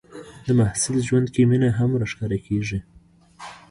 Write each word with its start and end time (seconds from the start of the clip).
د 0.45 0.47
محصل 0.59 0.95
ژوند 1.07 1.27
کې 1.33 1.41
مینه 1.49 1.69
هم 1.77 1.89
راښکاره 1.99 2.37
کېږي. 2.47 2.79